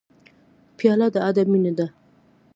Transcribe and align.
پیاله 0.77 1.07
د 1.13 1.15
ادب 1.29 1.47
مینه 1.53 1.71
ده. 1.77 1.87